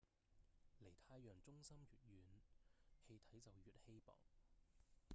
[0.79, 2.25] 離太陽中心越遠
[3.07, 4.15] 氣體就越稀薄